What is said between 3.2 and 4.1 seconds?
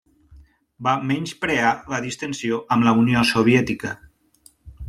Soviètica.